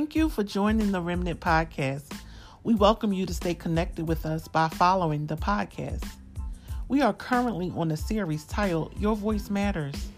[0.00, 2.10] Thank you for joining the Remnant Podcast.
[2.64, 6.08] We welcome you to stay connected with us by following the podcast.
[6.88, 10.08] We are currently on a series titled Your Voice Matters.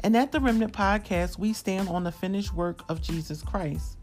[0.00, 3.96] And at the Remnant Podcast, we stand on the finished work of Jesus Christ.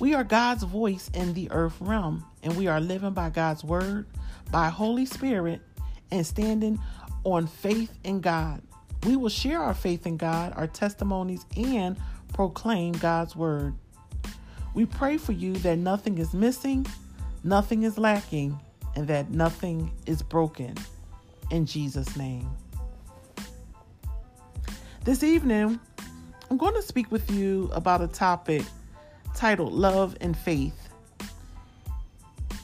[0.00, 4.08] We are God's voice in the earth realm, and we are living by God's word,
[4.50, 5.60] by Holy Spirit,
[6.10, 6.80] and standing
[7.22, 8.60] on faith in God.
[9.06, 11.96] We will share our faith in God, our testimonies, and
[12.32, 13.76] proclaim God's word.
[14.74, 16.84] We pray for you that nothing is missing,
[17.44, 18.58] nothing is lacking,
[18.96, 20.74] and that nothing is broken.
[21.50, 22.50] In Jesus' name.
[25.04, 25.78] This evening,
[26.50, 28.62] I'm going to speak with you about a topic
[29.34, 30.88] titled Love and Faith.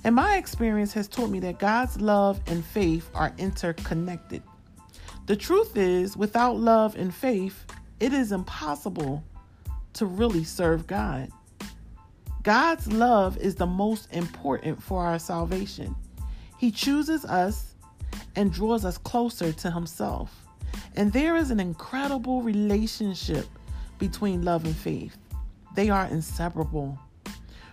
[0.03, 4.43] And my experience has taught me that God's love and faith are interconnected.
[5.27, 7.67] The truth is, without love and faith,
[8.01, 9.23] it is impossible
[9.93, 11.31] to really serve God.
[12.43, 15.95] God's love is the most important for our salvation.
[16.57, 17.75] He chooses us
[18.35, 20.47] and draws us closer to Himself.
[20.97, 23.47] And there is an incredible relationship
[23.99, 25.19] between love and faith.
[25.75, 26.99] They are inseparable.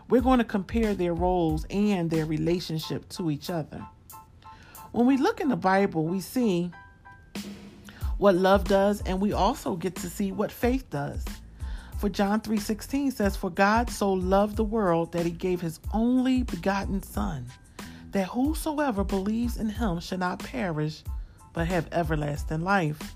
[0.10, 3.86] We're going to compare their roles and their relationship to each other.
[4.92, 6.72] When we look in the Bible, we see
[8.18, 11.24] what love does, and we also get to see what faith does.
[11.98, 16.44] For John 3:16 says, "For God so loved the world that he gave his only
[16.44, 17.48] begotten son,
[18.12, 21.04] that whosoever believes in him shall not perish,
[21.54, 23.16] but have everlasting life."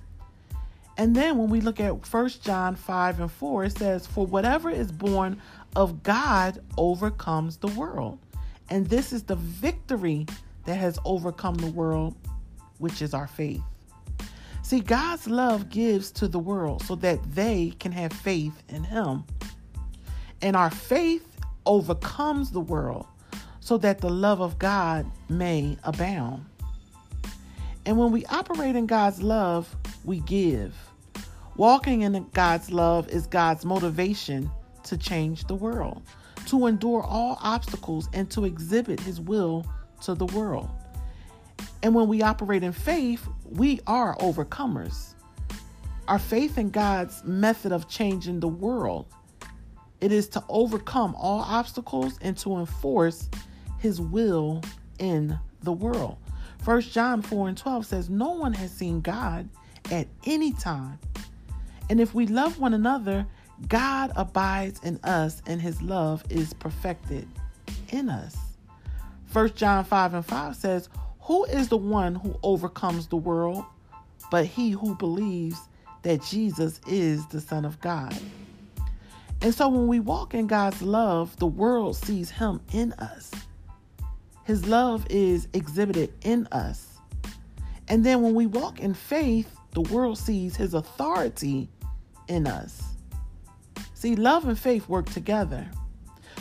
[0.97, 4.69] And then when we look at 1 John 5 and 4, it says, For whatever
[4.69, 5.39] is born
[5.75, 8.19] of God overcomes the world.
[8.69, 10.25] And this is the victory
[10.65, 12.15] that has overcome the world,
[12.77, 13.63] which is our faith.
[14.71, 19.25] See, God's love gives to the world so that they can have faith in Him.
[20.41, 21.27] And our faith
[21.65, 23.05] overcomes the world
[23.59, 26.45] so that the love of God may abound.
[27.85, 30.73] And when we operate in God's love, we give.
[31.57, 34.49] Walking in God's love is God's motivation
[34.83, 36.01] to change the world,
[36.45, 39.65] to endure all obstacles, and to exhibit His will
[40.03, 40.69] to the world.
[41.83, 45.13] And when we operate in faith, we are overcomers.
[46.07, 49.07] Our faith in God's method of changing the world,
[49.99, 53.29] it is to overcome all obstacles and to enforce
[53.79, 54.61] his will
[54.99, 56.17] in the world.
[56.63, 59.49] First John 4 and 12 says, No one has seen God
[59.91, 60.99] at any time.
[61.89, 63.25] And if we love one another,
[63.67, 67.27] God abides in us and his love is perfected
[67.89, 68.37] in us.
[69.25, 70.89] First John 5 and 5 says,
[71.21, 73.63] who is the one who overcomes the world
[74.29, 75.57] but he who believes
[76.03, 78.17] that Jesus is the Son of God?
[79.41, 83.31] And so when we walk in God's love, the world sees him in us.
[84.43, 86.87] His love is exhibited in us.
[87.87, 91.69] And then when we walk in faith, the world sees his authority
[92.27, 92.83] in us.
[93.93, 95.67] See, love and faith work together.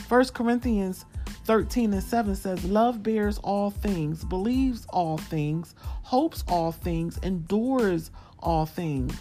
[0.08, 1.04] 1 Corinthians
[1.50, 8.12] 13 and 7 says, Love bears all things, believes all things, hopes all things, endures
[8.38, 9.12] all things.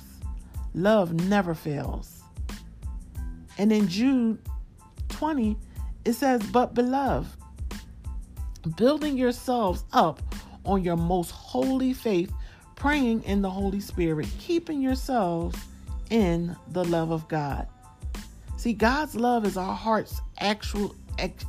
[0.76, 2.22] Love never fails.
[3.58, 4.38] And in Jude
[5.08, 5.58] 20,
[6.06, 7.36] it says, But beloved,
[8.78, 10.22] building yourselves up
[10.66, 12.32] on your most holy faith,
[12.76, 15.58] praying in the Holy Spirit, keeping yourselves
[16.12, 17.68] in the love of God.
[18.58, 20.94] See, God's love is our heart's actual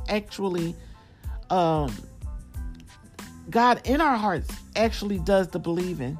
[0.09, 0.75] actually
[1.49, 1.93] um
[3.49, 6.19] God in our hearts actually does the believing.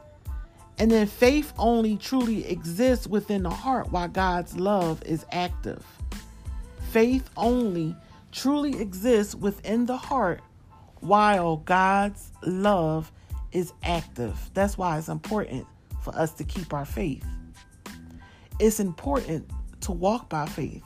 [0.77, 5.85] And then faith only truly exists within the heart while God's love is active.
[6.89, 7.95] Faith only
[8.31, 10.41] truly exists within the heart
[11.01, 13.11] while God's love
[13.51, 14.49] is active.
[14.53, 15.67] That's why it's important
[16.01, 17.25] for us to keep our faith.
[18.59, 19.49] It's important
[19.81, 20.83] to walk by faith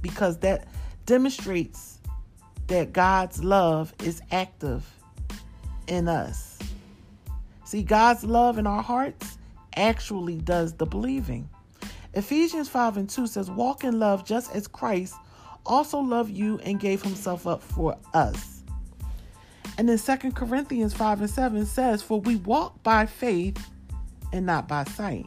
[0.00, 0.66] because that
[1.06, 1.98] demonstrates
[2.68, 4.84] that God's love is active
[5.86, 6.58] in us.
[7.64, 9.38] See, God's love in our hearts
[9.76, 11.48] actually does the believing.
[12.14, 15.14] Ephesians 5 and 2 says, Walk in love just as Christ
[15.64, 18.62] also loved you and gave himself up for us.
[19.78, 23.58] And then 2 Corinthians 5 and 7 says, For we walk by faith
[24.32, 25.26] and not by sight.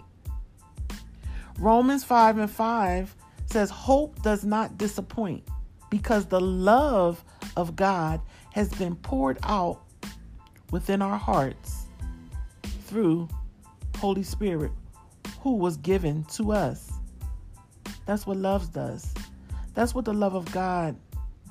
[1.58, 3.16] Romans 5 and 5
[3.48, 5.44] says, Hope does not disappoint
[5.90, 7.24] because the love
[7.56, 8.22] of God
[8.52, 9.82] has been poured out
[10.72, 11.86] within our hearts
[12.86, 13.28] through
[13.98, 14.72] Holy Spirit
[15.40, 16.92] who was given to us.
[18.06, 19.14] That's what love does.
[19.74, 20.96] That's what the love of God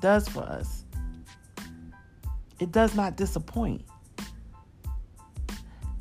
[0.01, 0.83] does for us.
[2.59, 3.83] It does not disappoint.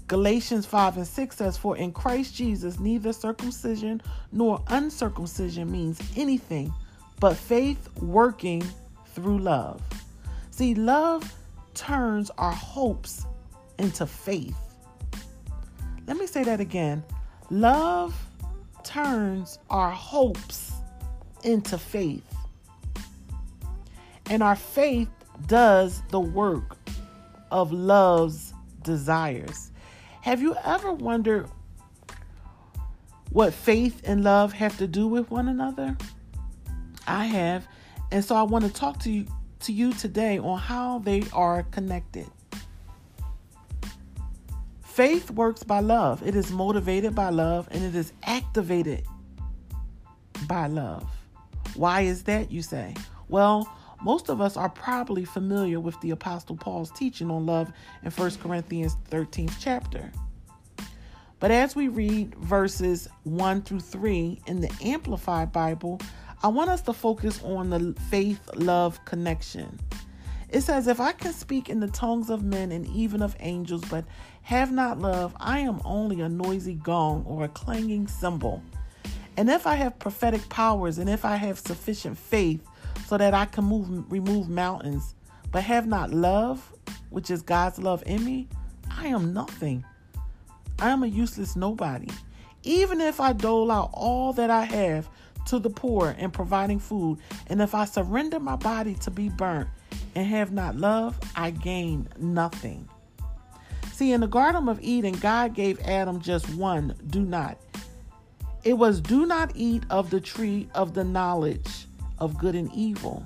[0.06, 4.02] Galatians 5 and 6 says, For in Christ Jesus, neither circumcision
[4.32, 6.72] nor uncircumcision means anything
[7.20, 8.62] but faith working
[9.14, 9.80] through love.
[10.50, 11.32] See, love
[11.74, 13.26] turns our hopes
[13.78, 14.56] into faith.
[16.06, 17.02] Let me say that again.
[17.50, 18.14] Love
[18.82, 20.72] turns our hopes
[21.42, 22.24] into faith.
[24.30, 25.08] And our faith
[25.46, 26.76] does the work
[27.50, 29.70] of love's desires.
[30.22, 31.48] Have you ever wondered
[33.30, 35.96] what faith and love have to do with one another?
[37.06, 37.66] I have,
[38.10, 39.26] and so I want to talk to you
[39.60, 42.26] to you today on how they are connected.
[44.82, 46.22] Faith works by love.
[46.26, 49.04] It is motivated by love and it is activated
[50.46, 51.04] by love.
[51.74, 52.94] Why is that, you say?
[53.28, 53.68] Well,
[54.02, 57.72] most of us are probably familiar with the Apostle Paul's teaching on love
[58.02, 60.12] in 1 Corinthians 13th chapter.
[61.40, 66.00] But as we read verses 1 through 3 in the Amplified Bible,
[66.42, 69.78] I want us to focus on the faith love connection.
[70.50, 73.82] It says, If I can speak in the tongues of men and even of angels,
[73.90, 74.04] but
[74.42, 78.62] have not love, I am only a noisy gong or a clanging cymbal.
[79.36, 82.64] And if I have prophetic powers and if I have sufficient faith
[83.06, 85.14] so that I can move remove mountains,
[85.50, 86.72] but have not love,
[87.10, 88.48] which is God's love in me,
[88.90, 89.84] I am nothing.
[90.78, 92.08] I am a useless nobody.
[92.62, 95.08] Even if I dole out all that I have
[95.46, 99.68] to the poor in providing food, and if I surrender my body to be burnt
[100.14, 102.88] and have not love, I gain nothing.
[103.92, 107.58] See, in the Garden of Eden, God gave Adam just one do not.
[108.64, 111.86] It was do not eat of the tree of the knowledge
[112.18, 113.24] of good and evil.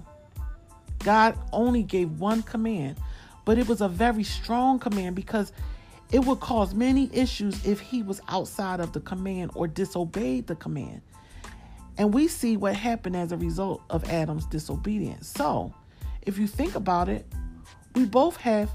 [1.04, 2.98] God only gave one command,
[3.44, 5.52] but it was a very strong command because
[6.10, 10.56] it would cause many issues if he was outside of the command or disobeyed the
[10.56, 11.02] command.
[11.98, 15.28] And we see what happened as a result of Adam's disobedience.
[15.28, 15.74] So,
[16.22, 17.26] if you think about it,
[17.94, 18.70] we both have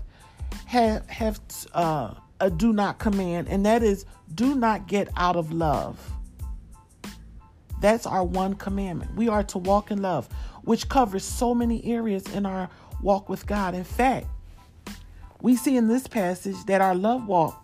[0.66, 1.40] have have
[1.74, 4.06] uh, a do not command, and that is
[4.36, 6.12] do not get out of love.
[7.80, 9.16] That's our one commandment.
[9.16, 10.28] We are to walk in love,
[10.64, 12.70] which covers so many areas in our
[13.02, 13.74] walk with God.
[13.74, 14.28] In fact,
[15.42, 17.64] we see in this passage that our love walk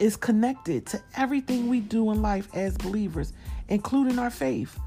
[0.00, 3.32] is connected to everything we do in life as believers,
[3.68, 4.78] including our faith.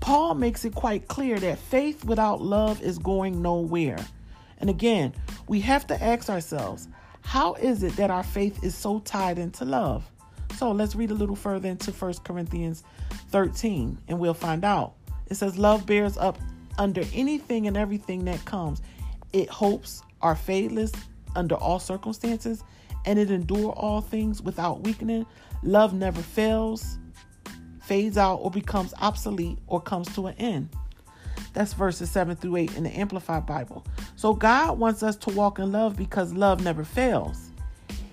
[0.00, 3.98] Paul makes it quite clear that faith without love is going nowhere.
[4.58, 5.14] And again,
[5.48, 6.88] we have to ask ourselves,
[7.22, 10.10] how is it that our faith is so tied into love?
[10.56, 12.82] So let's read a little further into 1 Corinthians
[13.30, 14.94] 13 and we'll find out.
[15.28, 16.38] It says, Love bears up
[16.78, 18.82] under anything and everything that comes.
[19.32, 20.92] It hopes, are faithless
[21.36, 22.62] under all circumstances,
[23.06, 25.24] and it endure all things without weakening.
[25.62, 26.98] Love never fails,
[27.90, 30.68] fades out, or becomes obsolete, or comes to an end.
[31.54, 33.84] That's verses 7 through 8 in the Amplified Bible.
[34.14, 37.50] So God wants us to walk in love because love never fails.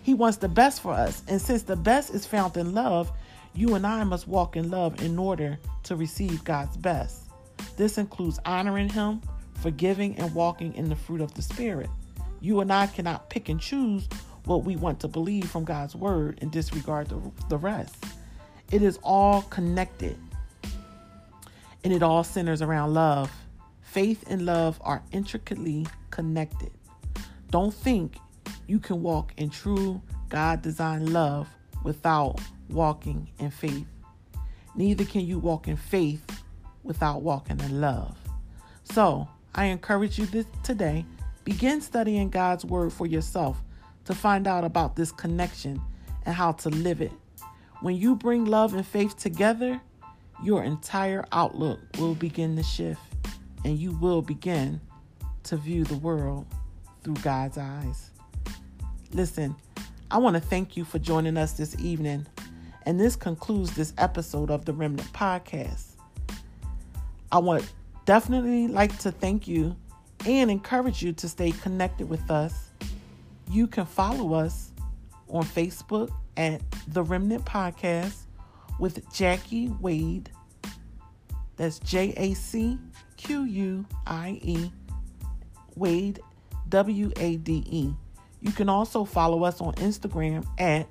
[0.01, 1.21] He wants the best for us.
[1.27, 3.11] And since the best is found in love,
[3.53, 7.25] you and I must walk in love in order to receive God's best.
[7.77, 9.21] This includes honoring Him,
[9.61, 11.91] forgiving, and walking in the fruit of the Spirit.
[12.41, 14.09] You and I cannot pick and choose
[14.45, 17.95] what we want to believe from God's Word and disregard the, the rest.
[18.71, 20.17] It is all connected
[21.83, 23.31] and it all centers around love.
[23.81, 26.71] Faith and love are intricately connected.
[27.49, 28.17] Don't think
[28.67, 31.47] you can walk in true God designed love
[31.83, 33.87] without walking in faith.
[34.75, 36.23] Neither can you walk in faith
[36.83, 38.17] without walking in love.
[38.83, 41.05] So, I encourage you this today
[41.45, 43.61] begin studying God's word for yourself
[44.05, 45.81] to find out about this connection
[46.25, 47.13] and how to live it.
[47.81, 49.79] When you bring love and faith together,
[50.43, 53.01] your entire outlook will begin to shift
[53.63, 54.81] and you will begin
[55.43, 56.47] to view the world
[57.03, 58.11] through God's eyes.
[59.13, 59.55] Listen,
[60.09, 62.25] I want to thank you for joining us this evening.
[62.83, 65.97] And this concludes this episode of the Remnant Podcast.
[67.31, 67.71] I want
[68.05, 69.75] definitely like to thank you
[70.25, 72.69] and encourage you to stay connected with us.
[73.51, 74.71] You can follow us
[75.29, 78.13] on Facebook at the Remnant Podcast
[78.79, 80.29] with Jacquie Wade.
[81.57, 82.77] That's J A C
[83.17, 84.71] Q U I E
[85.75, 86.19] Wade
[86.69, 87.93] W A D E.
[88.41, 90.87] You can also follow us on Instagram at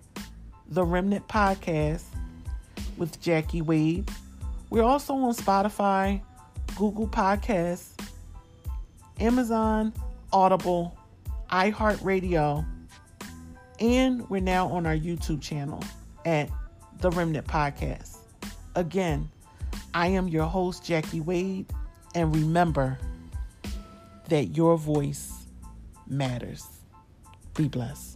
[0.68, 2.02] The Remnant Podcast
[2.96, 4.10] with Jacquie Wade.
[4.68, 6.20] We're also on Spotify,
[6.76, 7.90] Google Podcasts,
[9.20, 9.92] Amazon,
[10.32, 10.96] Audible,
[11.50, 12.66] iHeartRadio,
[13.80, 15.82] and we're now on our YouTube channel
[16.24, 16.48] at
[17.00, 18.18] The Remnant Podcast.
[18.74, 19.30] Again,
[19.94, 21.66] I am your host, Jacquie Wade,
[22.14, 22.98] and remember
[24.28, 25.46] that your voice
[26.06, 26.66] matters.
[27.54, 28.15] Be blessed.